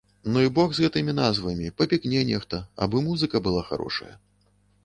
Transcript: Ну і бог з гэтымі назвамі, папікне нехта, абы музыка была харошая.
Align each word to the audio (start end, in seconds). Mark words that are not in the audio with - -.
Ну 0.35 0.39
і 0.45 0.51
бог 0.59 0.71
з 0.77 0.83
гэтымі 0.85 1.15
назвамі, 1.19 1.69
папікне 1.83 2.25
нехта, 2.31 2.63
абы 2.87 3.05
музыка 3.09 3.43
была 3.49 3.61
харошая. 3.69 4.15